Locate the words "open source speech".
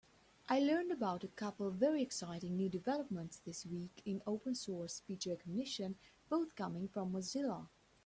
4.25-5.27